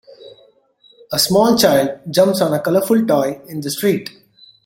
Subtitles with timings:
[1.11, 4.09] A small child jumps on a colorful toy in the street.